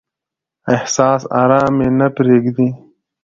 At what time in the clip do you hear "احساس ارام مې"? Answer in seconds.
0.75-1.87